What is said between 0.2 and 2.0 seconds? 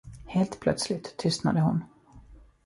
Helt plötsligt tystnade hon.